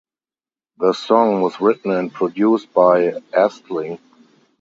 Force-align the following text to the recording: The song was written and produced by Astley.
The 0.79 0.93
song 0.93 1.41
was 1.41 1.61
written 1.61 1.91
and 1.91 2.11
produced 2.11 2.73
by 2.73 3.21
Astley. 3.31 3.99